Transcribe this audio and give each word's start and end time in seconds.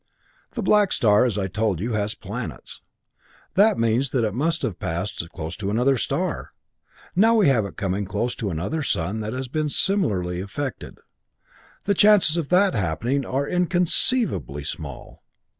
"The 0.53 0.63
Black 0.63 0.91
Star, 0.93 1.25
as 1.25 1.37
I 1.37 1.45
told 1.45 1.79
you, 1.79 1.93
has 1.93 2.15
planets. 2.15 2.81
That 3.53 3.77
means 3.77 4.09
that 4.09 4.23
it 4.23 4.33
must 4.33 4.63
have 4.63 4.75
thus 4.79 4.89
passed 4.89 5.29
close 5.29 5.55
to 5.57 5.69
another 5.69 5.95
star. 5.95 6.53
Now 7.15 7.35
we 7.35 7.49
have 7.49 7.67
it 7.67 7.77
coming 7.77 8.05
close 8.05 8.33
to 8.37 8.49
another 8.49 8.81
sun 8.81 9.19
that 9.19 9.33
has 9.33 9.47
been 9.47 9.69
similarly 9.69 10.41
afflicted. 10.41 10.97
The 11.83 11.93
chances 11.93 12.35
of 12.35 12.49
that 12.49 12.73
happening 12.73 13.27
are 13.27 13.47
inconceivably 13.47 14.63
small. 14.63 15.21